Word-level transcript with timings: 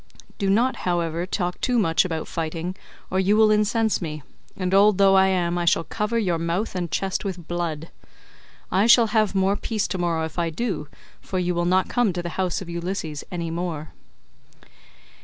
Do 0.39 0.49
not, 0.49 0.77
however, 0.77 1.27
talk 1.27 1.61
too 1.61 1.77
much 1.77 2.03
about 2.05 2.27
fighting 2.27 2.75
or 3.11 3.19
you 3.19 3.37
will 3.37 3.51
incense 3.51 4.01
me, 4.01 4.23
and 4.57 4.73
old 4.73 4.97
though 4.97 5.13
I 5.13 5.27
am, 5.27 5.59
I 5.59 5.65
shall 5.65 5.83
cover 5.83 6.17
your 6.17 6.39
mouth 6.39 6.73
and 6.73 6.89
chest 6.89 7.23
with 7.23 7.47
blood. 7.47 7.91
I 8.71 8.87
shall 8.87 9.05
have 9.13 9.35
more 9.35 9.55
peace 9.55 9.87
tomorrow 9.87 10.25
if 10.25 10.39
I 10.39 10.49
do, 10.49 10.87
for 11.21 11.37
you 11.37 11.53
will 11.53 11.65
not 11.65 11.87
come 11.87 12.13
to 12.13 12.23
the 12.23 12.29
house 12.29 12.63
of 12.63 12.67
Ulysses 12.67 13.23
any 13.31 13.51
more." 13.51 13.89